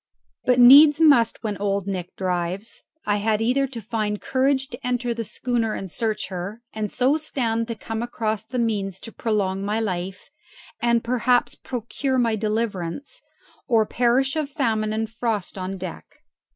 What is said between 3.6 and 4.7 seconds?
to find courage